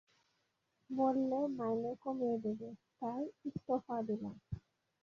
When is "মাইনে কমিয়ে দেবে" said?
1.57-2.69